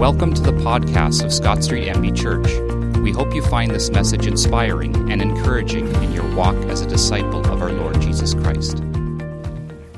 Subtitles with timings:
[0.00, 2.98] Welcome to the podcast of Scott Street MB Church.
[3.02, 7.40] We hope you find this message inspiring and encouraging in your walk as a disciple
[7.52, 8.78] of our Lord Jesus Christ.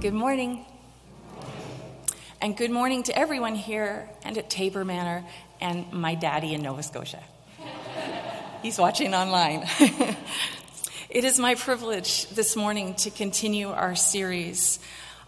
[0.01, 0.67] Good morning.
[2.41, 5.25] And good morning to everyone here and at Tabor Manor
[5.61, 7.23] and my daddy in Nova Scotia.
[8.63, 9.69] He's watching online.
[11.11, 14.81] it is my privilege this morning to continue our series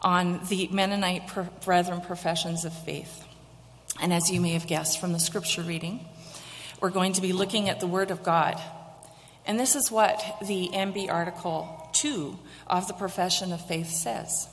[0.03, 1.31] on the Mennonite
[1.65, 3.24] Brethren professions of faith.
[4.01, 6.05] And as you may have guessed from the scripture reading,
[6.81, 8.61] we're going to be looking at the Word of God.
[9.47, 14.49] And this is what the MB Article 2 of the Profession of Faith says.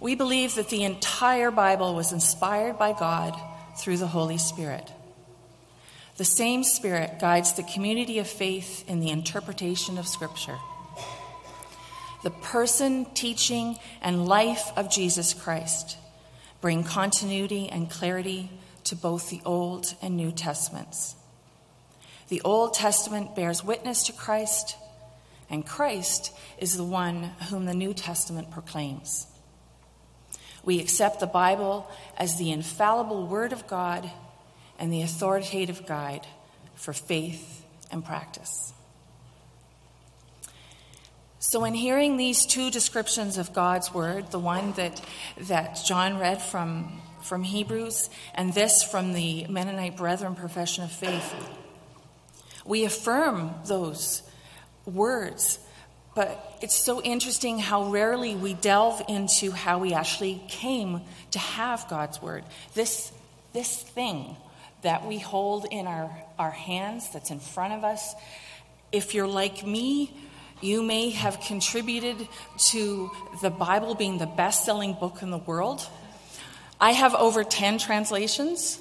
[0.00, 3.38] We believe that the entire Bible was inspired by God
[3.78, 4.90] through the Holy Spirit.
[6.16, 10.58] The same Spirit guides the community of faith in the interpretation of Scripture.
[12.22, 15.98] The person, teaching, and life of Jesus Christ
[16.66, 18.50] bring continuity and clarity
[18.82, 21.14] to both the Old and New Testaments.
[22.26, 24.76] The Old Testament bears witness to Christ,
[25.48, 29.28] and Christ is the one whom the New Testament proclaims.
[30.64, 34.10] We accept the Bible as the infallible Word of God
[34.76, 36.26] and the authoritative guide
[36.74, 38.72] for faith and practice.
[41.48, 45.00] So, in hearing these two descriptions of God's word, the one that,
[45.42, 51.32] that John read from, from Hebrews and this from the Mennonite Brethren Profession of Faith,
[52.64, 54.24] we affirm those
[54.86, 55.60] words.
[56.16, 61.86] But it's so interesting how rarely we delve into how we actually came to have
[61.88, 62.42] God's word.
[62.74, 63.12] This,
[63.52, 64.36] this thing
[64.82, 66.10] that we hold in our,
[66.40, 68.16] our hands that's in front of us.
[68.90, 70.12] If you're like me,
[70.60, 72.28] you may have contributed
[72.58, 73.10] to
[73.42, 75.86] the Bible being the best selling book in the world.
[76.80, 78.80] I have over 10 translations,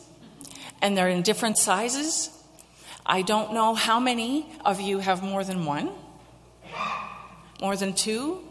[0.82, 2.30] and they're in different sizes.
[3.06, 5.92] I don't know how many of you have more than one,
[7.62, 8.42] more than two,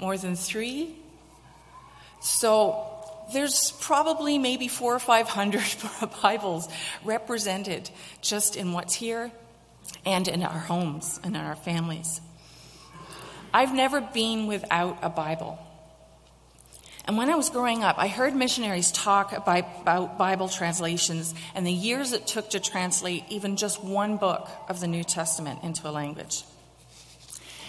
[0.00, 0.96] more than three.
[2.20, 2.86] So
[3.32, 5.64] there's probably maybe four or five hundred
[6.22, 6.68] Bibles
[7.04, 7.90] represented
[8.22, 9.30] just in what's here
[10.04, 12.20] and in our homes and in our families.
[13.52, 15.58] I've never been without a Bible.
[17.06, 21.72] And when I was growing up, I heard missionaries talk about Bible translations and the
[21.72, 25.90] years it took to translate even just one book of the New Testament into a
[25.90, 26.44] language.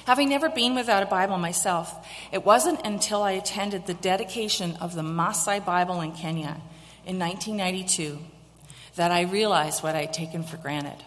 [0.05, 4.93] Having never been without a Bible myself, it wasn't until I attended the dedication of
[4.93, 6.59] the Maasai Bible in Kenya
[7.05, 8.19] in 1992
[8.95, 10.97] that I realized what I'd taken for granted.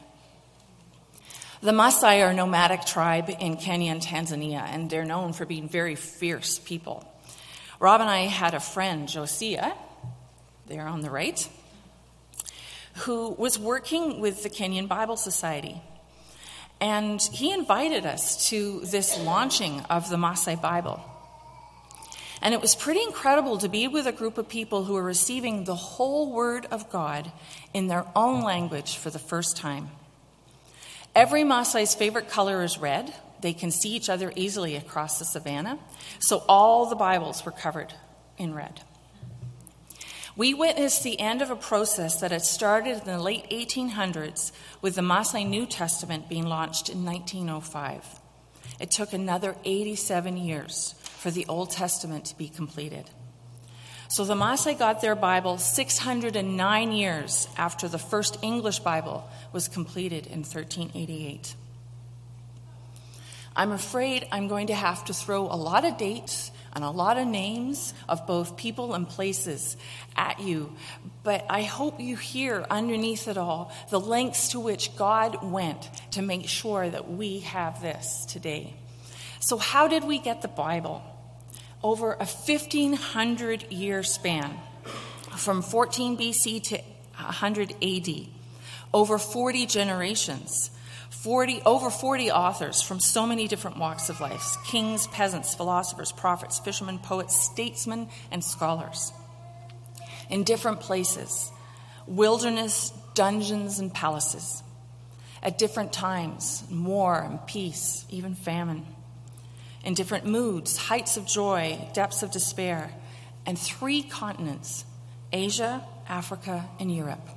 [1.62, 5.68] The Maasai are a nomadic tribe in Kenya and Tanzania, and they're known for being
[5.68, 7.08] very fierce people.
[7.78, 9.74] Rob and I had a friend, Josiah,
[10.66, 11.48] there on the right,
[13.04, 15.80] who was working with the Kenyan Bible Society.
[16.80, 21.00] And he invited us to this launching of the Maasai Bible.
[22.42, 25.62] And it was pretty incredible to be with a group of people who were receiving
[25.62, 27.30] the whole Word of God
[27.72, 29.92] in their own language for the first time.
[31.14, 33.12] Every Maasai's favorite color is red.
[33.42, 35.78] They can see each other easily across the savannah.
[36.20, 37.92] So all the Bibles were covered
[38.38, 38.80] in red.
[40.34, 44.94] We witnessed the end of a process that had started in the late 1800s with
[44.94, 48.20] the Maasai New Testament being launched in 1905.
[48.80, 53.10] It took another 87 years for the Old Testament to be completed.
[54.12, 60.26] So the Maasai got their Bible 609 years after the first English Bible was completed
[60.26, 61.54] in 1388.
[63.56, 67.16] I'm afraid I'm going to have to throw a lot of dates and a lot
[67.16, 69.78] of names of both people and places
[70.14, 70.74] at you,
[71.22, 76.20] but I hope you hear underneath it all the lengths to which God went to
[76.20, 78.74] make sure that we have this today.
[79.40, 81.02] So, how did we get the Bible?
[81.82, 84.56] Over a 1500 year span
[85.36, 86.76] from 14 BC to
[87.16, 88.26] 100 AD,
[88.94, 90.70] over 40 generations,
[91.10, 96.58] 40, over 40 authors from so many different walks of life kings, peasants, philosophers, prophets,
[96.58, 99.12] fishermen, poets, statesmen, and scholars.
[100.30, 101.50] In different places,
[102.06, 104.62] wilderness, dungeons, and palaces.
[105.42, 108.86] At different times, war and peace, even famine
[109.84, 112.90] in different moods, heights of joy, depths of despair,
[113.46, 114.84] and three continents
[115.32, 117.28] Asia, Africa, and Europe.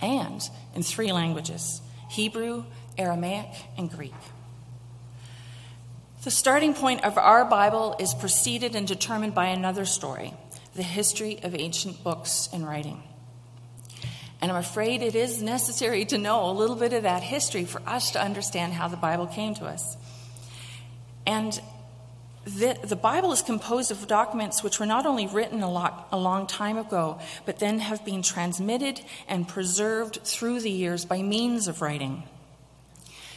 [0.00, 0.42] And
[0.74, 1.80] in three languages
[2.10, 2.64] Hebrew,
[2.98, 3.48] Aramaic,
[3.78, 4.14] and Greek.
[6.24, 10.34] The starting point of our Bible is preceded and determined by another story
[10.74, 13.02] the history of ancient books and writing.
[14.40, 17.80] And I'm afraid it is necessary to know a little bit of that history for
[17.86, 19.96] us to understand how the Bible came to us.
[21.26, 21.60] And
[22.44, 26.16] the, the Bible is composed of documents which were not only written a, lot, a
[26.16, 31.66] long time ago, but then have been transmitted and preserved through the years by means
[31.66, 32.22] of writing.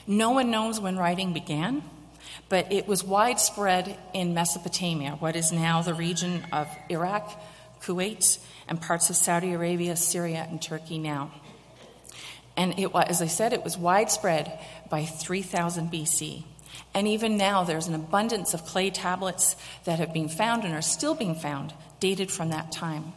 [0.06, 1.84] No one knows when writing began,
[2.50, 7.32] but it was widespread in Mesopotamia, what is now the region of Iraq,
[7.82, 8.38] Kuwait,
[8.68, 11.32] and parts of Saudi Arabia, Syria, and Turkey now.
[12.56, 14.60] And it, as I said, it was widespread
[14.90, 16.44] by 3000 BC.
[16.94, 19.56] And even now, there's an abundance of clay tablets
[19.86, 23.14] that have been found and are still being found, dated from that time.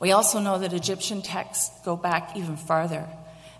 [0.00, 3.06] We also know that Egyptian texts go back even farther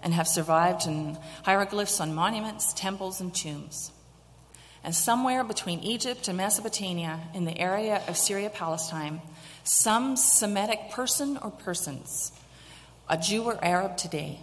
[0.03, 3.91] and have survived in hieroglyphs on monuments, temples, and tombs.
[4.85, 9.21] And somewhere between Egypt and Mesopotamia, in the area of Syria Palestine,
[9.65, 12.31] some Semitic person or persons,
[13.09, 14.39] a Jew or Arab today,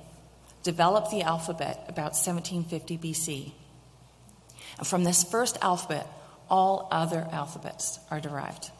[0.63, 3.51] developed the alphabet about 1750 BC.
[4.77, 6.07] And from this first alphabet,
[6.49, 8.71] all other alphabets are derived.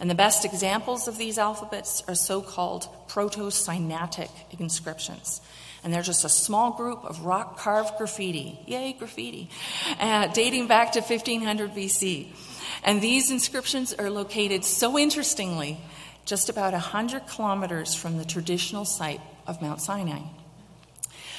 [0.00, 5.40] And the best examples of these alphabets are so called Proto Sinaitic inscriptions.
[5.82, 9.48] And they're just a small group of rock carved graffiti, yay, graffiti,
[9.98, 12.28] uh, dating back to 1500 BC.
[12.84, 15.78] And these inscriptions are located so interestingly
[16.24, 20.20] just about 100 kilometers from the traditional site of Mount Sinai.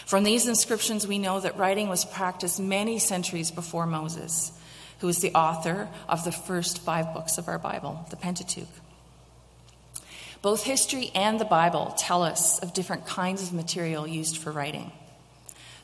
[0.09, 4.51] From these inscriptions, we know that writing was practiced many centuries before Moses,
[5.01, 8.73] who is the author of the first five books of our Bible, the Pentateuch.
[10.41, 14.91] Both history and the Bible tell us of different kinds of material used for writing.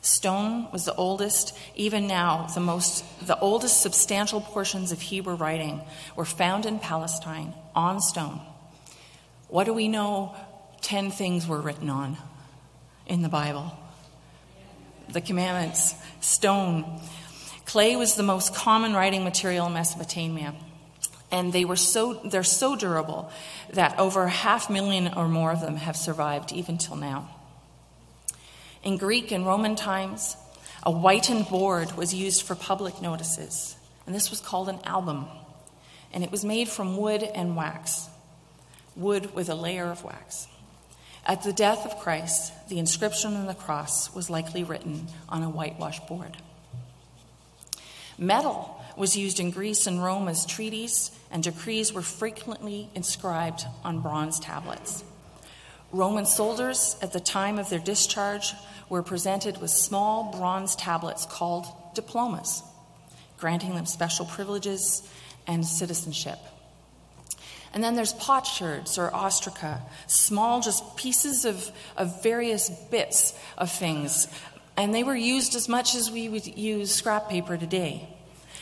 [0.01, 5.81] Stone was the oldest, even now, the most the oldest substantial portions of Hebrew writing
[6.15, 8.41] were found in Palestine on stone.
[9.49, 10.35] What do we know
[10.81, 12.17] 10 things were written on
[13.05, 13.77] in the Bible?
[15.09, 16.99] The commandments, stone.
[17.65, 20.53] Clay was the most common writing material in Mesopotamia.
[21.31, 23.29] And they were so, they're so durable
[23.73, 27.29] that over half million or more of them have survived even till now.
[28.83, 30.37] In Greek and Roman times,
[30.83, 33.75] a whitened board was used for public notices,
[34.05, 35.25] and this was called an album.
[36.13, 38.07] And it was made from wood and wax,
[38.95, 40.47] wood with a layer of wax.
[41.27, 45.49] At the death of Christ, the inscription on the cross was likely written on a
[45.49, 46.37] whitewashed board.
[48.17, 54.01] Metal was used in Greece and Rome as treaties, and decrees were frequently inscribed on
[54.01, 55.03] bronze tablets.
[55.91, 58.53] Roman soldiers, at the time of their discharge,
[58.87, 62.61] were presented with small bronze tablets called diplomas,
[63.37, 65.01] granting them special privileges
[65.47, 66.37] and citizenship.
[67.75, 74.27] And then there's potsherds or ostraca, small just pieces of, of various bits of things.
[74.77, 78.07] And they were used as much as we would use scrap paper today.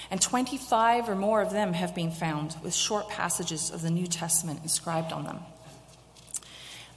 [0.10, 4.08] And 25 or more of them have been found with short passages of the New
[4.08, 5.42] Testament inscribed on them.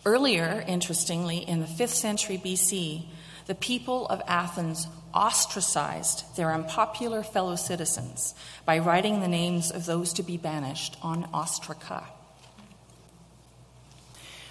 [0.06, 3.04] Earlier, interestingly, in the 5th century BC,
[3.46, 4.86] the people of Athens
[5.16, 8.34] ostracized their unpopular fellow citizens
[8.66, 12.04] by writing the names of those to be banished on ostraca.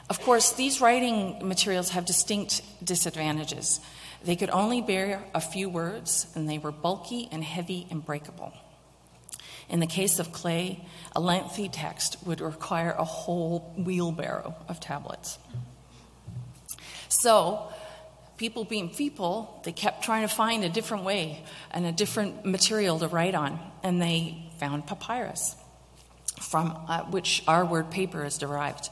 [0.10, 3.80] Of course, these writing materials have distinct disadvantages.
[4.24, 8.52] They could only bear a few words, and they were bulky and heavy and breakable.
[9.70, 10.84] In the case of clay,
[11.16, 15.38] a lengthy text would require a whole wheelbarrow of tablets.
[17.08, 17.72] So,
[18.38, 23.00] people being people, they kept trying to find a different way and a different material
[23.00, 25.56] to write on, and they found papyrus,
[26.42, 28.90] from uh, which our word paper is derived.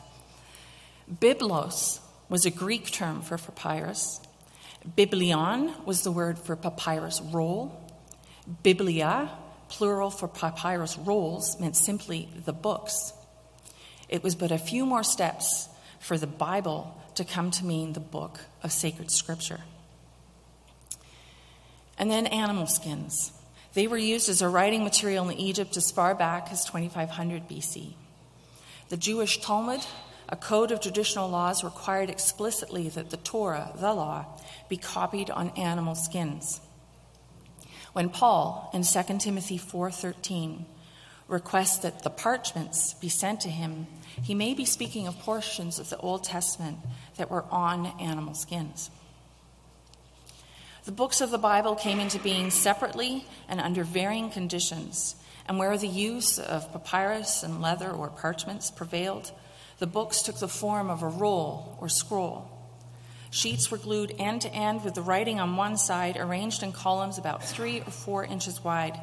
[1.12, 4.22] Biblos was a Greek term for papyrus.
[4.96, 7.80] Biblion was the word for papyrus roll.
[8.64, 9.30] Biblia,
[9.70, 13.14] plural for papyrus rolls, meant simply the books.
[14.10, 15.70] It was but a few more steps
[16.00, 19.62] for the Bible to come to mean the book of sacred scripture.
[21.98, 23.32] And then animal skins.
[23.74, 27.94] They were used as a writing material in Egypt as far back as 2500 BC.
[28.90, 29.82] The Jewish Talmud,
[30.30, 34.26] a code of traditional laws, required explicitly that the Torah, the law,
[34.70, 36.62] be copied on animal skins.
[37.94, 40.66] When Paul in 2 Timothy 4:13
[41.28, 43.88] requests that the parchments be sent to him,
[44.22, 46.78] he may be speaking of portions of the Old Testament
[47.18, 48.90] that were on animal skins.
[50.86, 55.16] The books of the Bible came into being separately and under varying conditions,
[55.48, 59.32] and where the use of papyrus and leather or parchments prevailed,
[59.80, 62.50] the books took the form of a roll or scroll.
[63.32, 67.18] Sheets were glued end to end with the writing on one side arranged in columns
[67.18, 69.00] about three or four inches wide.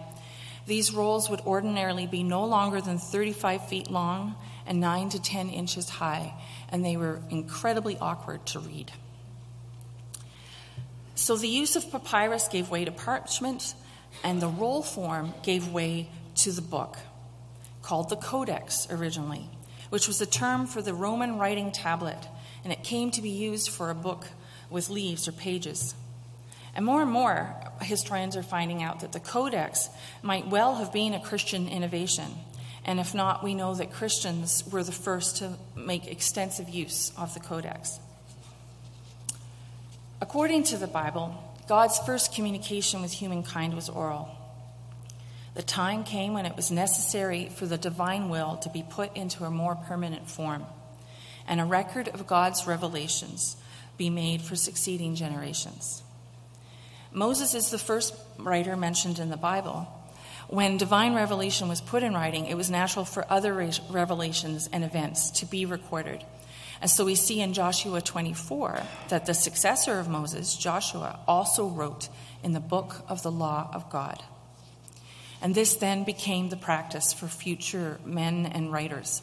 [0.70, 4.36] These rolls would ordinarily be no longer than 35 feet long
[4.68, 6.32] and 9 to 10 inches high,
[6.68, 8.92] and they were incredibly awkward to read.
[11.16, 13.74] So the use of papyrus gave way to parchment,
[14.22, 16.98] and the roll form gave way to the book,
[17.82, 19.50] called the Codex originally,
[19.88, 22.28] which was a term for the Roman writing tablet,
[22.62, 24.24] and it came to be used for a book
[24.70, 25.96] with leaves or pages.
[26.74, 29.88] And more and more, historians are finding out that the Codex
[30.22, 32.26] might well have been a Christian innovation.
[32.84, 37.34] And if not, we know that Christians were the first to make extensive use of
[37.34, 37.98] the Codex.
[40.20, 41.34] According to the Bible,
[41.66, 44.28] God's first communication with humankind was oral.
[45.54, 49.44] The time came when it was necessary for the divine will to be put into
[49.44, 50.64] a more permanent form,
[51.46, 53.56] and a record of God's revelations
[53.98, 56.02] be made for succeeding generations.
[57.12, 59.88] Moses is the first writer mentioned in the Bible.
[60.48, 63.54] When divine revelation was put in writing, it was natural for other
[63.88, 66.24] revelations and events to be recorded.
[66.80, 72.08] And so we see in Joshua 24 that the successor of Moses, Joshua, also wrote
[72.42, 74.22] in the book of the law of God.
[75.42, 79.22] And this then became the practice for future men and writers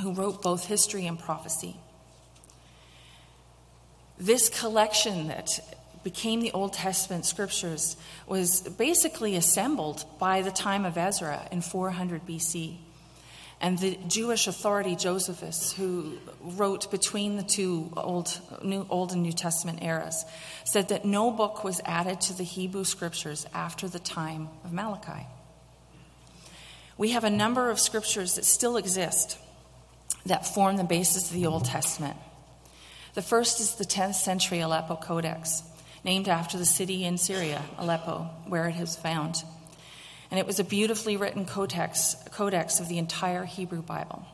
[0.00, 1.76] who wrote both history and prophecy.
[4.18, 5.60] This collection that
[6.02, 12.26] became the Old Testament scriptures was basically assembled by the time of Ezra in 400
[12.26, 12.76] BC.
[13.60, 19.32] And the Jewish authority Josephus, who wrote between the two Old, New, Old and New
[19.32, 20.24] Testament eras,
[20.64, 25.26] said that no book was added to the Hebrew scriptures after the time of Malachi.
[26.96, 29.38] We have a number of scriptures that still exist
[30.26, 32.16] that form the basis of the Old Testament.
[33.14, 35.62] The first is the 10th century Aleppo Codex,
[36.08, 39.44] named after the city in Syria, Aleppo, where it is found.
[40.30, 44.24] And it was a beautifully written codex, codex of the entire Hebrew Bible.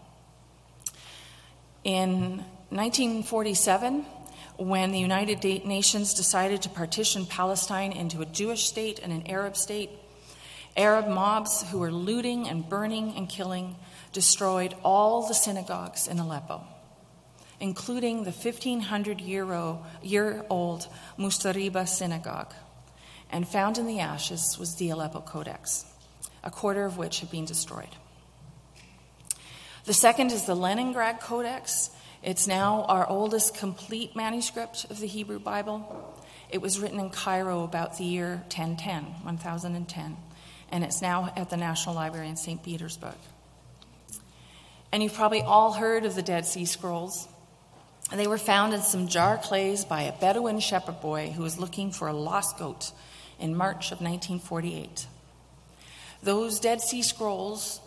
[1.82, 4.06] In 1947,
[4.56, 9.56] when the United Nations decided to partition Palestine into a Jewish state and an Arab
[9.56, 9.90] state,
[10.76, 13.74] Arab mobs who were looting and burning and killing
[14.12, 16.64] destroyed all the synagogues in Aleppo
[17.60, 22.52] including the 1500 year old Mustariba synagogue.
[23.30, 25.84] And found in the ashes was the Aleppo Codex,
[26.42, 27.88] a quarter of which had been destroyed.
[29.86, 31.90] The second is the Leningrad Codex.
[32.22, 36.14] It's now our oldest complete manuscript of the Hebrew Bible.
[36.48, 40.16] It was written in Cairo about the year 1010, 1010,
[40.70, 42.62] and it's now at the National Library in St.
[42.62, 43.16] Petersburg.
[44.90, 47.28] And you've probably all heard of the Dead Sea Scrolls.
[48.12, 51.90] They were found in some jar clays by a Bedouin shepherd boy who was looking
[51.90, 52.92] for a lost goat
[53.40, 55.06] in March of 1948.
[56.22, 57.80] Those Dead Sea Scrolls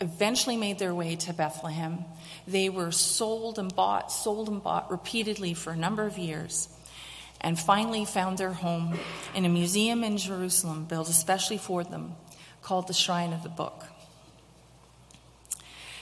[0.00, 2.04] eventually made their way to Bethlehem.
[2.46, 6.68] They were sold and bought, sold and bought repeatedly for a number of years,
[7.40, 8.98] and finally found their home
[9.34, 12.14] in a museum in Jerusalem built especially for them
[12.62, 13.84] called the Shrine of the Book.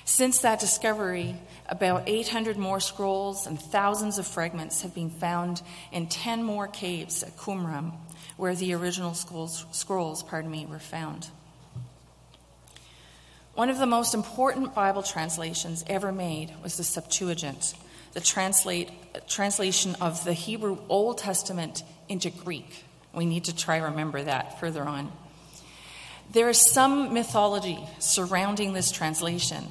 [0.04, 1.34] Since that discovery,
[1.66, 7.22] about 800 more scrolls and thousands of fragments have been found in 10 more caves
[7.22, 7.94] at Qumran,
[8.36, 11.28] where the original scrolls, scrolls pardon me, were found.
[13.54, 17.74] One of the most important Bible translations ever made was the Septuagint,
[18.12, 18.90] the translate,
[19.26, 22.84] translation of the Hebrew Old Testament into Greek.
[23.14, 25.12] We need to try to remember that further on.
[26.30, 29.64] There is some mythology surrounding this translation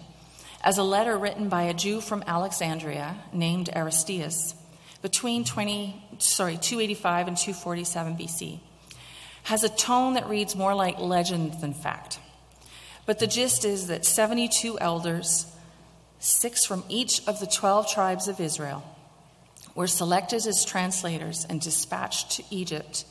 [0.64, 4.56] as a letter written by a Jew from Alexandria named Aristeas
[5.02, 8.60] between 20, sorry, 285 and 247 BC
[9.44, 12.20] has a tone that reads more like legend than fact.
[13.06, 15.46] But the gist is that 72 elders,
[16.20, 18.84] six from each of the 12 tribes of Israel,
[19.76, 23.06] were selected as translators and dispatched to Egypt,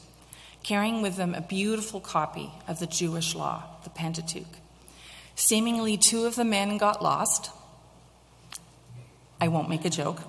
[0.63, 4.62] carrying with them a beautiful copy of the Jewish law, the Pentateuch.
[5.35, 7.51] Seemingly, two of the men got lost.
[9.41, 10.21] I won't make a joke.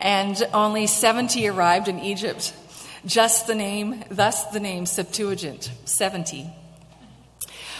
[0.00, 2.54] And only 70 arrived in Egypt.
[3.06, 6.52] Just the name, thus the name Septuagint, 70.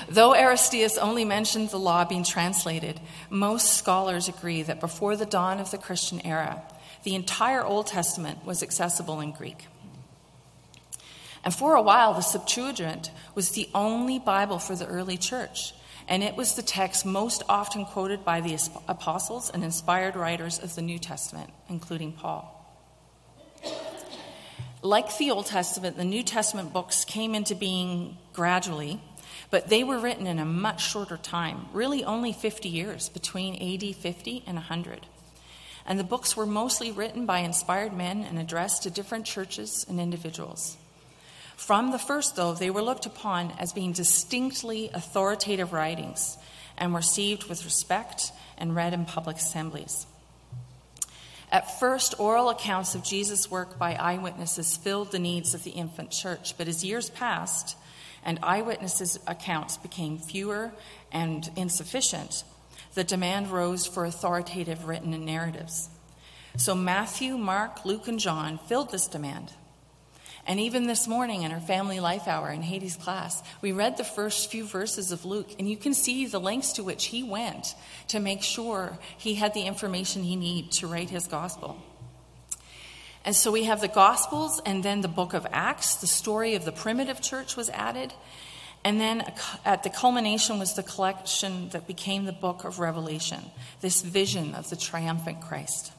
[0.09, 5.61] Though Aristeas only mentioned the law being translated, most scholars agree that before the dawn
[5.61, 6.63] of the Christian era,
[7.05, 9.67] the entire Old Testament was accessible in Greek.
[11.45, 15.75] And for a while, the Septuagint was the only Bible for the early church,
[16.09, 20.75] and it was the text most often quoted by the apostles and inspired writers of
[20.75, 22.59] the New Testament, including Paul.
[24.83, 29.01] Like the Old Testament, the New Testament books came into being gradually,
[29.49, 33.95] but they were written in a much shorter time, really only 50 years, between AD
[33.95, 35.07] 50 and 100.
[35.87, 40.01] And the books were mostly written by inspired men and addressed to different churches and
[40.01, 40.77] individuals.
[41.57, 46.37] From the first, though, they were looked upon as being distinctly authoritative writings
[46.77, 50.07] and were received with respect and read in public assemblies.
[51.51, 56.11] At first, oral accounts of Jesus' work by eyewitnesses filled the needs of the infant
[56.11, 57.77] church, but as years passed
[58.25, 60.73] and eyewitnesses' accounts became fewer
[61.13, 62.45] and insufficient,
[62.95, 65.91] the demand rose for authoritative written narratives.
[66.57, 69.53] So Matthew, Mark, Luke, and John filled this demand.
[70.47, 74.05] And even this morning in our family life hour in Hades' class, we read the
[74.05, 77.75] first few verses of Luke, and you can see the lengths to which he went
[78.09, 81.81] to make sure he had the information he needed to write his gospel.
[83.25, 85.97] And so we have the Gospels and then the book of Acts.
[85.97, 88.13] The story of the primitive church was added.
[88.85, 89.25] And then
[89.65, 93.39] at the culmination was the collection that became the book of Revelation,
[93.81, 95.93] this vision of the triumphant Christ.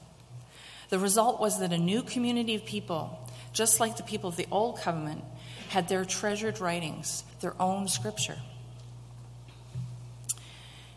[0.90, 3.18] The result was that a new community of people
[3.54, 5.24] just like the people of the Old Covenant
[5.70, 8.38] had their treasured writings, their own scripture.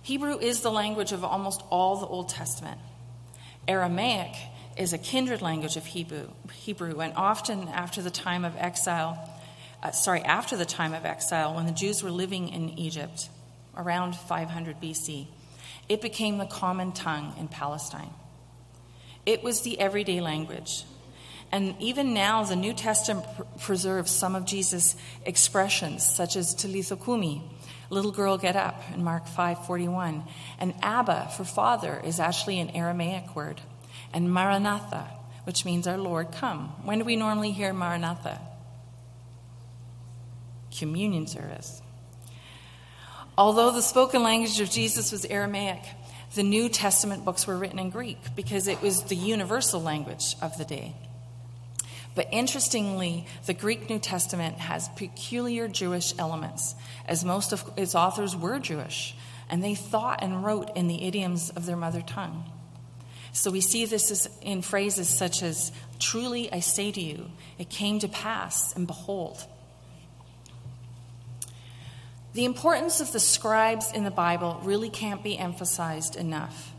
[0.03, 2.79] Hebrew is the language of almost all the Old Testament.
[3.67, 4.37] Aramaic
[4.77, 9.19] is a kindred language of Hebrew, Hebrew and often after the time of exile,
[9.83, 13.29] uh, sorry, after the time of exile, when the Jews were living in Egypt,
[13.77, 15.27] around 500 BC,
[15.89, 18.11] it became the common tongue in Palestine.
[19.25, 20.85] It was the everyday language,
[21.53, 26.97] and even now, the New Testament pr- preserves some of Jesus' expressions, such as Talitha
[26.97, 27.43] Kumi,
[27.91, 30.25] little girl get up, in Mark 5:41.
[30.59, 33.61] And Abba, for father, is actually an Aramaic word.
[34.13, 35.09] And Maranatha,
[35.45, 36.75] which means our Lord come.
[36.85, 38.41] When do we normally hear Maranatha?
[40.77, 41.81] Communion service.
[43.39, 45.83] Although the spoken language of Jesus was Aramaic,
[46.35, 50.57] the New Testament books were written in Greek because it was the universal language of
[50.59, 50.95] the day.
[52.17, 56.75] But interestingly, the Greek New Testament has peculiar Jewish elements,
[57.07, 59.15] as most of its authors were Jewish,
[59.51, 62.51] and they thought and wrote in the idioms of their mother tongue.
[63.33, 67.99] So we see this in phrases such as, Truly I say to you, it came
[67.99, 69.45] to pass, and behold.
[72.33, 76.73] The importance of the scribes in the Bible really can't be emphasized enough.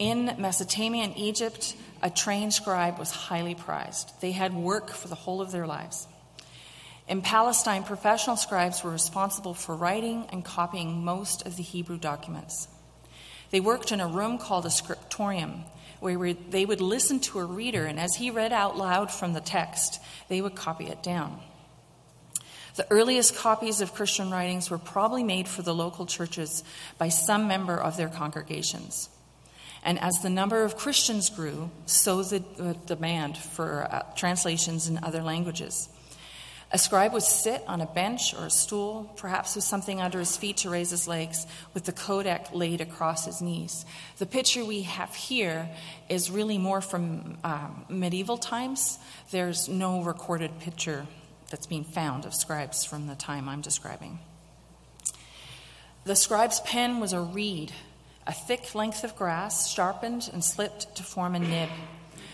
[0.00, 4.12] In Mesopotamia and Egypt, a trained scribe was highly prized.
[4.20, 6.06] They had work for the whole of their lives.
[7.08, 12.68] In Palestine, professional scribes were responsible for writing and copying most of the Hebrew documents.
[13.50, 15.64] They worked in a room called a scriptorium,
[16.00, 19.40] where they would listen to a reader, and as he read out loud from the
[19.40, 21.40] text, they would copy it down.
[22.74, 26.62] The earliest copies of Christian writings were probably made for the local churches
[26.98, 29.08] by some member of their congregations.
[29.86, 32.40] And as the number of Christians grew, so the,
[32.86, 35.88] demand for uh, translations in other languages.
[36.72, 40.36] A scribe would sit on a bench or a stool, perhaps with something under his
[40.36, 43.86] feet to raise his legs, with the Codex laid across his knees.
[44.18, 45.70] The picture we have here
[46.08, 48.98] is really more from um, medieval times.
[49.30, 51.06] There's no recorded picture
[51.48, 54.18] that's being found of scribes from the time I'm describing.
[56.02, 57.72] The scribe's pen was a reed
[58.26, 61.68] a thick length of grass, sharpened and slipped to form a nib.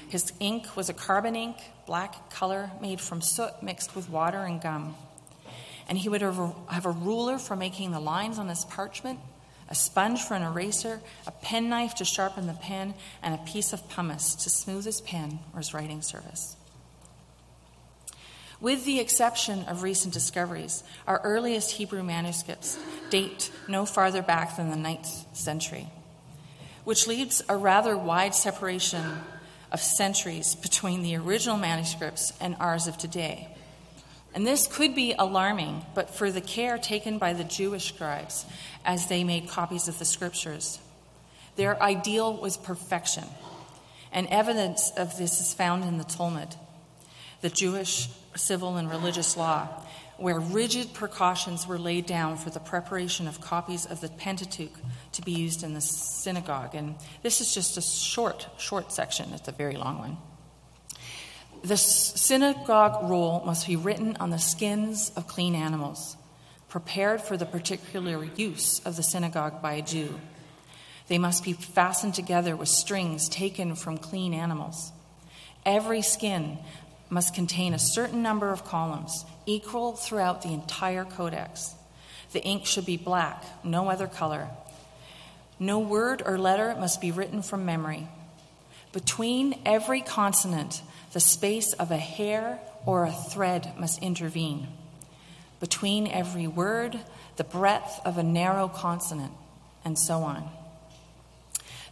[0.09, 4.61] His ink was a carbon ink, black color, made from soot mixed with water and
[4.61, 4.95] gum.
[5.89, 9.19] And he would have a ruler for making the lines on his parchment,
[9.69, 13.89] a sponge for an eraser, a penknife to sharpen the pen, and a piece of
[13.89, 16.57] pumice to smooth his pen or his writing surface.
[18.63, 22.79] With the exception of recent discoveries, our earliest Hebrew manuscripts
[23.11, 25.89] date no farther back than the 9th century,
[26.85, 29.19] which leaves a rather wide separation
[29.73, 33.49] of centuries between the original manuscripts and ours of today.
[34.33, 38.47] And this could be alarming, but for the care taken by the Jewish scribes
[38.85, 40.79] as they made copies of the scriptures.
[41.57, 43.25] Their ideal was perfection,
[44.13, 46.55] and evidence of this is found in the Talmud,
[47.43, 49.69] the Jewish civil and religious law,
[50.17, 54.73] where rigid precautions were laid down for the preparation of copies of the Pentateuch
[55.13, 56.75] to be used in the synagogue.
[56.75, 60.17] And this is just a short, short section, it's a very long one.
[61.63, 66.17] The synagogue roll must be written on the skins of clean animals,
[66.69, 70.21] prepared for the particular use of the synagogue by a Jew.
[71.09, 74.93] They must be fastened together with strings taken from clean animals.
[75.65, 76.59] Every skin
[77.13, 81.75] must contain a certain number of columns, equal throughout the entire codex.
[82.33, 84.49] The ink should be black, no other color.
[85.59, 88.09] No word or letter must be written from memory.
[88.93, 94.69] Between every consonant, the space of a hair or a thread must intervene.
[95.61, 96.99] Between every word,
[97.37, 99.33] the breadth of a narrow consonant,
[99.85, 100.49] and so on.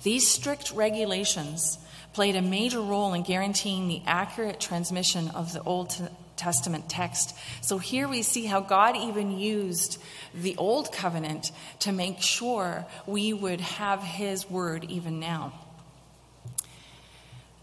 [0.03, 1.77] These strict regulations
[2.13, 5.95] played a major role in guaranteeing the accurate transmission of the Old
[6.37, 7.37] Testament text.
[7.61, 10.03] So here we see how God even used
[10.35, 15.53] the Old Covenant to make sure we would have His word even now.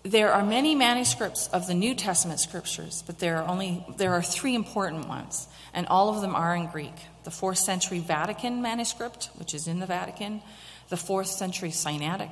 [0.04, 4.22] There are many manuscripts of the New Testament scriptures, but there are only there are
[4.22, 6.94] three important ones, and all of them are in Greek.
[7.26, 10.42] The 4th century Vatican manuscript, which is in the Vatican,
[10.88, 12.30] the 4th century Sinaitic,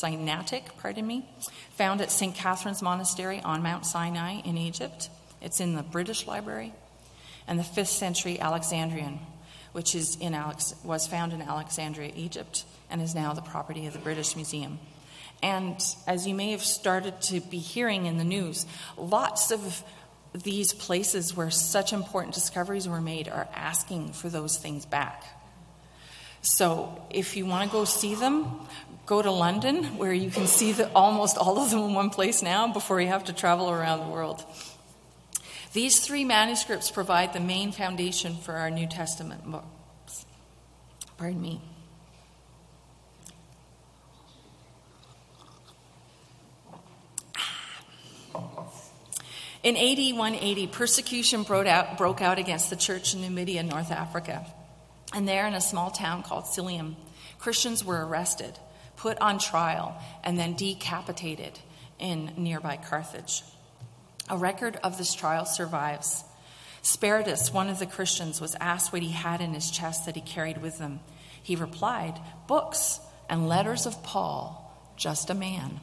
[0.00, 1.28] Sinaitic, pardon me,
[1.72, 2.34] found at St.
[2.34, 5.10] Catherine's Monastery on Mount Sinai in Egypt.
[5.42, 6.72] It's in the British Library,
[7.46, 9.18] and the 5th century Alexandrian,
[9.72, 13.92] which is in Alex, was found in Alexandria, Egypt, and is now the property of
[13.92, 14.78] the British Museum.
[15.42, 19.82] And as you may have started to be hearing in the news, lots of
[20.34, 25.24] these places where such important discoveries were made are asking for those things back.
[26.42, 28.66] So if you want to go see them,
[29.10, 32.44] go to London, where you can see the, almost all of them in one place
[32.44, 34.44] now before you have to travel around the world.
[35.72, 40.26] These three manuscripts provide the main foundation for our New Testament books.
[41.16, 41.60] Pardon me.
[49.64, 54.46] In AD 180, persecution broke out, broke out against the church in Numidia, North Africa.
[55.12, 56.94] And there, in a small town called Silium,
[57.40, 58.56] Christians were arrested,
[59.00, 61.58] put on trial, and then decapitated
[61.98, 63.42] in nearby Carthage.
[64.28, 66.22] A record of this trial survives.
[66.82, 70.20] Spiritus, one of the Christians, was asked what he had in his chest that he
[70.20, 71.00] carried with him.
[71.42, 75.80] He replied, Books and letters of Paul, just a man.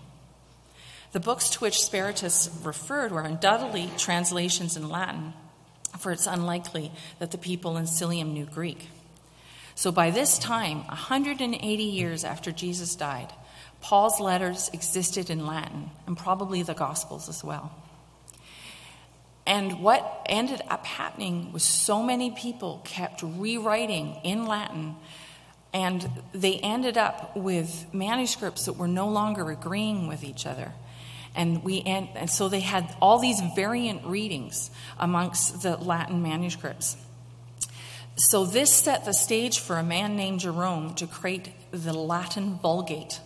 [1.12, 5.34] The books to which Spiritus referred were undoubtedly translations in Latin,
[5.98, 8.90] for it's unlikely that the people in Scillium knew Greek.
[9.78, 13.32] So by this time, 180 years after Jesus died,
[13.80, 17.72] Paul's letters existed in Latin, and probably the Gospels as well.
[19.46, 24.96] And what ended up happening was so many people kept rewriting in Latin,
[25.72, 30.74] and they ended up with manuscripts that were no longer agreeing with each other
[31.36, 36.98] and we and, and so they had all these variant readings amongst the Latin manuscripts.
[38.20, 43.20] So this set the stage for a man named Jerome to create the Latin Vulgate,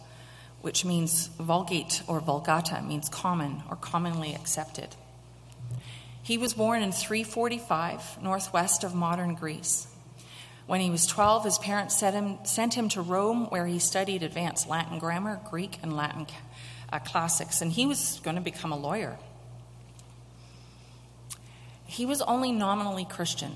[0.60, 4.90] which means Vulgate or Vulgata means common or commonly accepted.
[6.22, 9.88] He was born in 345, northwest of modern Greece.
[10.68, 14.24] When he was 12, his parents sent him, sent him to Rome, where he studied
[14.24, 16.28] advanced Latin grammar, Greek, and Latin
[16.92, 19.18] uh, classics, and he was going to become a lawyer.
[21.86, 23.56] He was only nominally Christian.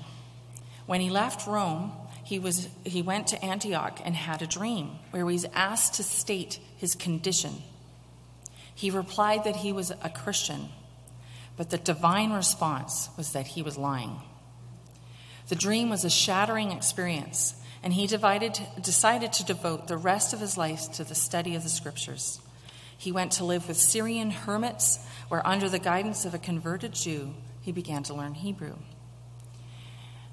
[0.86, 1.92] When he left Rome,
[2.24, 6.02] he, was, he went to Antioch and had a dream where he was asked to
[6.02, 7.52] state his condition.
[8.74, 10.68] He replied that he was a Christian,
[11.56, 14.20] but the divine response was that he was lying.
[15.48, 20.40] The dream was a shattering experience, and he divided, decided to devote the rest of
[20.40, 22.40] his life to the study of the scriptures.
[22.98, 27.34] He went to live with Syrian hermits, where, under the guidance of a converted Jew,
[27.60, 28.76] he began to learn Hebrew.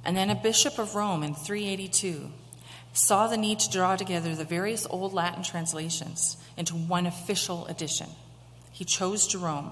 [0.05, 2.31] And then a bishop of Rome in 382
[2.93, 8.07] saw the need to draw together the various old Latin translations into one official edition.
[8.71, 9.71] He chose Jerome.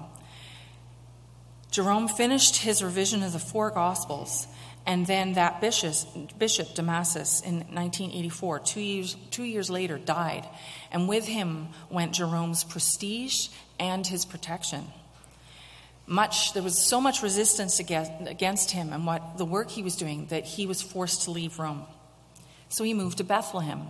[1.70, 4.46] Jerome finished his revision of the four Gospels
[4.84, 5.94] and then that bishop,
[6.38, 10.48] Bishop Damasus in 1984, two years, two years later, died.
[10.90, 14.84] And with him went Jerome's prestige and his protection.
[16.12, 20.26] Much, there was so much resistance against him and what the work he was doing
[20.26, 21.84] that he was forced to leave Rome.
[22.68, 23.86] So he moved to Bethlehem,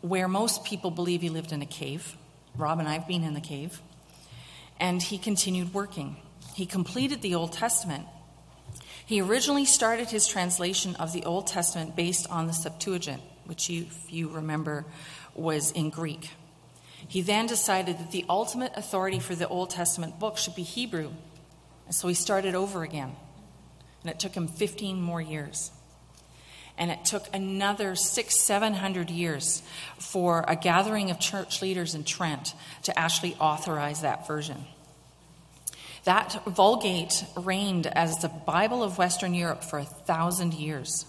[0.00, 2.16] where most people believe he lived in a cave.
[2.56, 3.80] Rob and I have been in the cave.
[4.80, 6.16] And he continued working.
[6.54, 8.06] He completed the Old Testament
[9.08, 13.84] he originally started his translation of the Old Testament based on the Septuagint, which, you,
[13.84, 14.84] if you remember,
[15.34, 16.28] was in Greek.
[17.06, 21.10] He then decided that the ultimate authority for the Old Testament book should be Hebrew,
[21.86, 23.14] And so he started over again.
[24.02, 25.70] And it took him 15 more years.
[26.76, 29.62] And it took another six, seven hundred years
[29.98, 34.64] for a gathering of church leaders in Trent to actually authorize that version.
[36.04, 41.04] That Vulgate reigned as the Bible of Western Europe for a thousand years.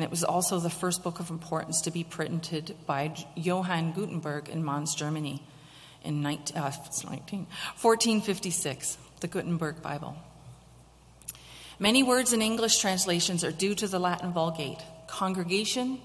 [0.00, 4.48] And it was also the first book of importance to be printed by Johann Gutenberg
[4.48, 5.42] in Mons, Germany
[6.02, 6.72] in 19, uh,
[7.04, 7.40] 19,
[7.78, 10.16] 1456, the Gutenberg Bible.
[11.78, 14.78] Many words in English translations are due to the Latin Vulgate.
[15.06, 16.00] Congregation,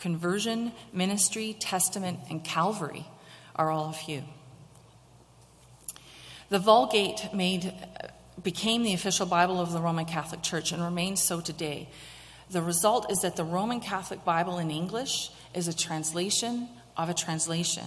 [0.00, 3.06] conversion, ministry, testament, and Calvary
[3.54, 4.24] are all a few.
[6.48, 7.72] The Vulgate made,
[8.42, 11.88] became the official Bible of the Roman Catholic Church and remains so today.
[12.50, 17.14] The result is that the Roman Catholic Bible in English is a translation of a
[17.14, 17.84] translation,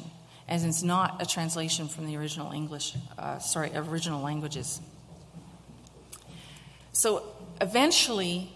[0.48, 4.82] as it's not a translation from the original English, uh, sorry, original languages.
[6.92, 7.24] So
[7.62, 8.52] eventually,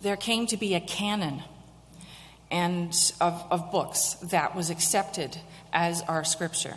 [0.00, 1.42] there came to be a canon
[2.50, 5.36] and of, of books that was accepted
[5.72, 6.76] as our scripture.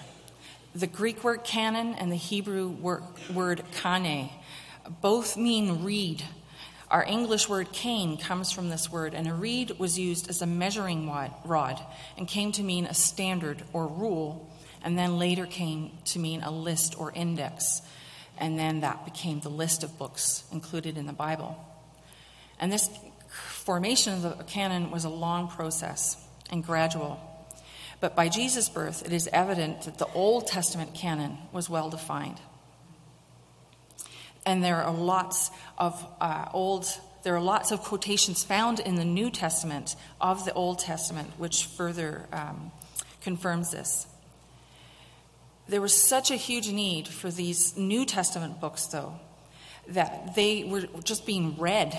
[0.74, 4.30] The Greek word canon and the Hebrew word, word kane
[5.02, 6.24] both mean reed.
[6.92, 10.46] Our English word cane comes from this word, and a reed was used as a
[10.46, 11.10] measuring
[11.46, 11.80] rod
[12.18, 14.50] and came to mean a standard or rule,
[14.84, 17.82] and then later came to mean a list or index.
[18.38, 21.56] And then that became the list of books included in the Bible.
[22.60, 22.90] And this
[23.30, 26.18] formation of the canon was a long process
[26.50, 27.22] and gradual.
[28.02, 32.42] But by Jesus' birth, it is evident that the Old Testament canon was well defined.
[34.46, 36.88] And there are lots of uh, old,
[37.24, 41.66] there are lots of quotations found in the New Testament of the Old Testament, which
[41.66, 42.72] further um,
[43.22, 44.08] confirms this.
[45.68, 49.14] There was such a huge need for these New Testament books, though,
[49.90, 51.98] that they were just being read.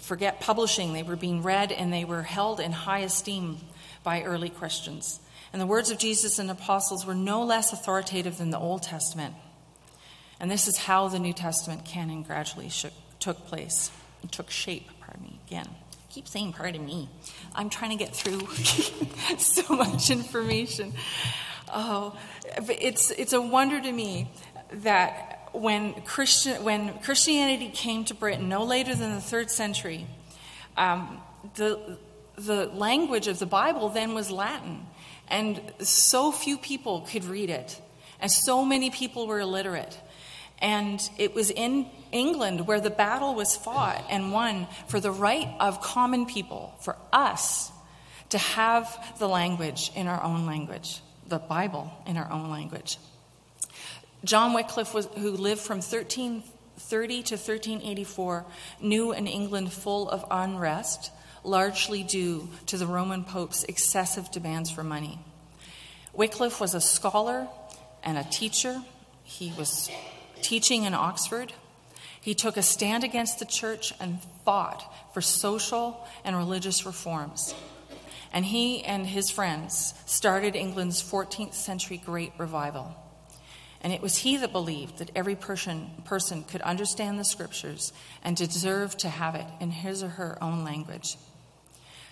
[0.00, 3.58] Forget publishing, they were being read and they were held in high esteem
[4.02, 5.20] by early Christians.
[5.52, 9.34] And the words of Jesus and apostles were no less authoritative than the Old Testament.
[10.40, 13.90] And this is how the New Testament canon gradually shook, took place,
[14.30, 15.66] took shape, pardon me, again.
[15.66, 17.08] I keep saying pardon me.
[17.54, 18.46] I'm trying to get through
[19.38, 20.92] so much information.
[21.72, 22.16] Oh,
[22.68, 24.30] it's, it's a wonder to me
[24.72, 30.06] that when, Christian, when Christianity came to Britain, no later than the third century,
[30.76, 31.20] um,
[31.56, 31.98] the,
[32.36, 34.86] the language of the Bible then was Latin,
[35.28, 37.80] and so few people could read it,
[38.20, 39.98] and so many people were illiterate.
[40.60, 45.48] And it was in England where the battle was fought and won for the right
[45.60, 47.70] of common people, for us,
[48.30, 52.98] to have the language in our own language, the Bible in our own language.
[54.24, 58.44] John Wycliffe, was, who lived from 1330 to 1384,
[58.80, 61.12] knew an England full of unrest
[61.44, 65.18] largely due to the Roman Pope's excessive demands for money.
[66.12, 67.46] Wycliffe was a scholar
[68.02, 68.82] and a teacher.
[69.22, 69.90] He was
[70.42, 71.52] teaching in Oxford.
[72.20, 77.54] He took a stand against the church and fought for social and religious reforms.
[78.32, 82.94] And he and his friends started England's 14th century Great Revival.
[83.80, 87.92] And it was he that believed that every person, person could understand the scriptures
[88.24, 91.16] and deserve to have it in his or her own language.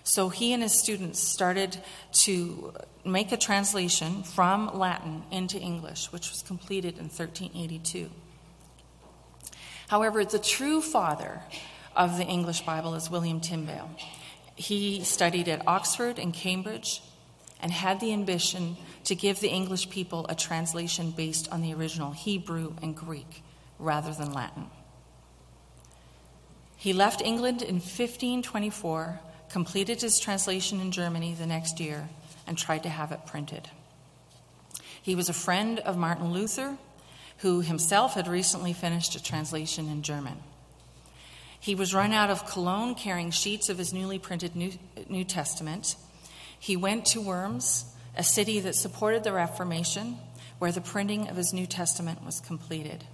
[0.07, 1.77] So he and his students started
[2.25, 2.73] to
[3.05, 8.09] make a translation from Latin into English, which was completed in 1382.
[9.89, 11.41] However, the true father
[11.97, 13.91] of the English Bible is William Tyndale.
[14.55, 17.03] He studied at Oxford and Cambridge
[17.61, 22.13] and had the ambition to give the English people a translation based on the original
[22.13, 23.43] Hebrew and Greek
[23.77, 24.71] rather than Latin.
[26.77, 32.09] He left England in 1524 completed his translation in Germany the next year,
[32.47, 33.69] and tried to have it printed.
[35.03, 36.77] He was a friend of Martin Luther,
[37.39, 40.39] who himself had recently finished a translation in German.
[41.59, 44.73] He was run out of Cologne carrying sheets of his newly printed New,
[45.09, 45.97] New Testament.
[46.59, 47.85] He went to Worms,
[48.17, 50.19] a city that supported the Reformation,
[50.59, 53.05] where the printing of his New Testament was completed.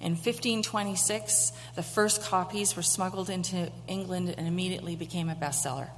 [0.00, 5.88] In 1526, the first copies were smuggled into England and immediately became a bestseller.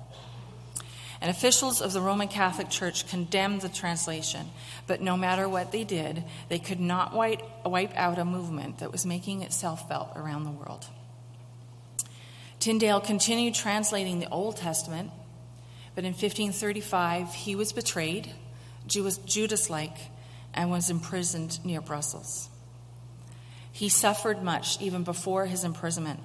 [1.20, 4.48] And officials of the Roman Catholic Church condemned the translation,
[4.86, 8.90] but no matter what they did, they could not wipe, wipe out a movement that
[8.90, 10.86] was making itself felt around the world.
[12.58, 15.10] Tyndale continued translating the Old Testament,
[15.94, 18.30] but in 1535 he was betrayed,
[18.86, 19.96] Judas like,
[20.52, 22.49] and was imprisoned near Brussels.
[23.72, 26.20] He suffered much even before his imprisonment,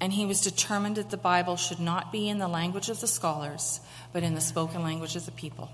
[0.00, 3.06] and he was determined that the Bible should not be in the language of the
[3.06, 3.80] scholars,
[4.12, 5.70] but in the spoken language of the people.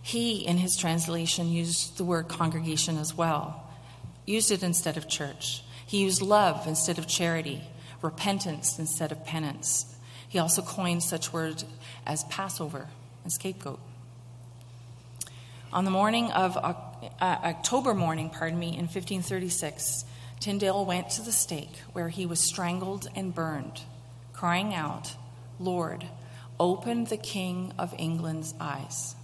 [0.00, 3.68] He, in his translation, used the word congregation as well,
[4.26, 5.62] used it instead of church.
[5.86, 7.62] He used love instead of charity,
[8.00, 9.94] repentance instead of penance.
[10.28, 11.64] He also coined such words
[12.06, 12.88] as Passover
[13.22, 13.78] and scapegoat.
[15.72, 16.56] On the morning of
[17.20, 20.04] uh, October morning, pardon me, in 1536,
[20.40, 23.82] Tyndale went to the stake where he was strangled and burned,
[24.32, 25.14] crying out,
[25.58, 26.04] Lord,
[26.58, 29.14] open the King of England's eyes.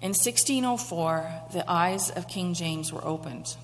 [0.00, 3.56] In 1604, the eyes of King James were opened.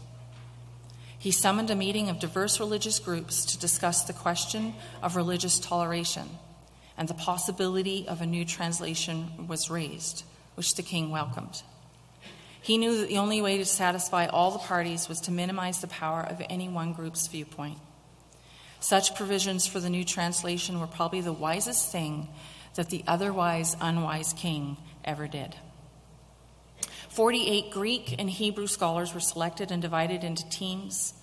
[1.18, 6.28] He summoned a meeting of diverse religious groups to discuss the question of religious toleration,
[6.98, 10.24] and the possibility of a new translation was raised
[10.56, 11.62] which the king welcomed.
[12.66, 15.86] He knew that the only way to satisfy all the parties was to minimize the
[15.86, 17.78] power of any one group's viewpoint.
[18.80, 22.26] Such provisions for the new translation were probably the wisest thing
[22.74, 25.54] that the otherwise unwise king ever did.
[27.10, 31.14] 48 Greek and Hebrew scholars were selected and divided into teams.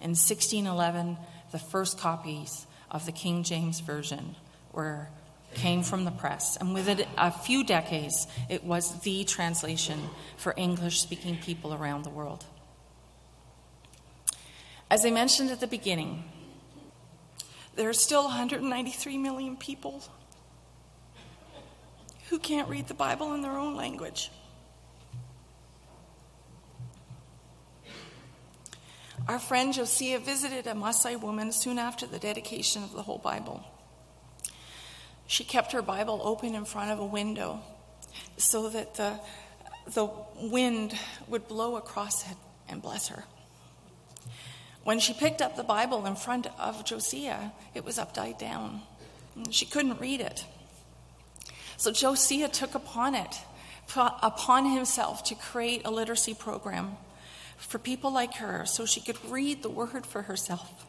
[0.00, 1.16] In 1611,
[1.52, 4.34] the first copies of the King James Version
[4.72, 5.10] were
[5.58, 10.00] came from the press, and within a few decades, it was the translation
[10.36, 12.44] for English speaking people around the world.
[14.90, 16.24] As I mentioned at the beginning,
[17.74, 20.02] there are still 193 million people
[22.30, 24.30] who can't read the Bible in their own language.
[29.26, 33.62] Our friend Josiah visited a Maasai woman soon after the dedication of the whole Bible.
[35.28, 37.60] She kept her Bible open in front of a window
[38.38, 39.20] so that the,
[39.92, 40.08] the
[40.40, 42.36] wind would blow across it
[42.66, 43.24] and bless her.
[44.84, 48.80] When she picked up the Bible in front of Josiah, it was upside down.
[49.50, 50.46] She couldn't read it.
[51.76, 53.36] So Josiah took upon it,
[53.94, 56.96] upon himself, to create a literacy program
[57.58, 60.86] for people like her so she could read the word for herself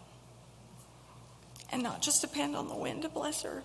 [1.74, 3.64] and not just depend on the wind to bless her.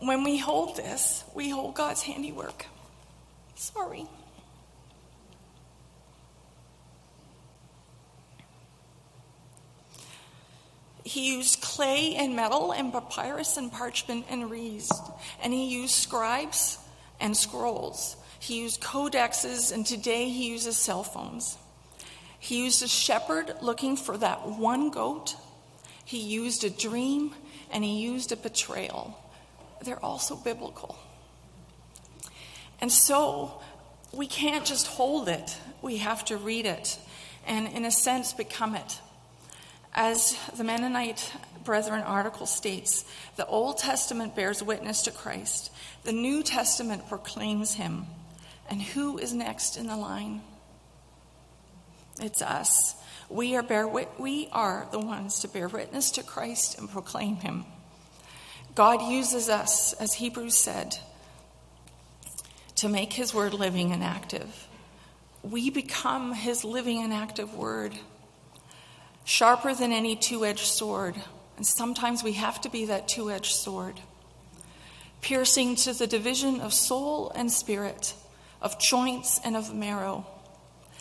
[0.00, 2.66] When we hold this, we hold God's handiwork.
[3.54, 4.06] Sorry.
[11.04, 14.92] He used clay and metal and papyrus and parchment and reeds.
[15.40, 16.78] And he used scribes
[17.20, 18.16] and scrolls.
[18.38, 21.56] He used codexes, and today he uses cell phones.
[22.38, 25.36] He used a shepherd looking for that one goat.
[26.04, 27.34] He used a dream,
[27.70, 29.18] and he used a betrayal
[29.82, 30.98] they're also biblical.
[32.80, 33.60] And so
[34.12, 36.98] we can't just hold it, we have to read it
[37.46, 39.00] and, in a sense, become it.
[39.94, 41.32] As the Mennonite
[41.64, 43.04] Brethren article states,
[43.36, 45.72] the Old Testament bears witness to Christ,
[46.04, 48.06] the New Testament proclaims him.
[48.68, 50.42] And who is next in the line?
[52.20, 52.94] It's us.
[53.28, 57.64] We are, bear, we are the ones to bear witness to Christ and proclaim him.
[58.76, 60.98] God uses us, as Hebrews said,
[62.74, 64.68] to make his word living and active.
[65.42, 67.98] We become his living and active word,
[69.24, 71.16] sharper than any two edged sword.
[71.56, 73.98] And sometimes we have to be that two edged sword,
[75.22, 78.12] piercing to the division of soul and spirit,
[78.60, 80.26] of joints and of marrow,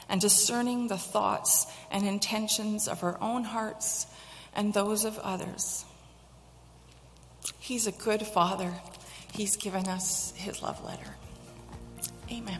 [0.08, 4.08] and discerning the thoughts and intentions of our own hearts
[4.56, 5.84] and those of others.
[7.66, 8.72] He's a good father.
[9.34, 11.16] He's given us his love letter.
[12.32, 12.60] Amen.